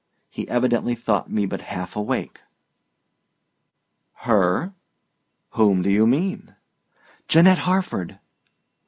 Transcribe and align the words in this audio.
He 0.31 0.49
evidently 0.49 0.95
thought 0.95 1.29
me 1.29 1.45
but 1.45 1.61
half 1.61 1.95
awake. 1.95 2.41
"Her? 4.25 4.73
Whom 5.51 5.83
do 5.83 5.91
you 5.91 6.07
mean?" 6.07 6.55
"Janette 7.27 7.59
Harford." 7.59 8.17